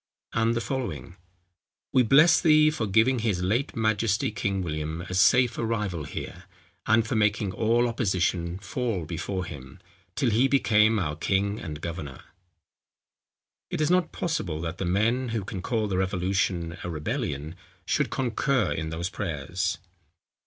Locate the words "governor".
11.81-12.23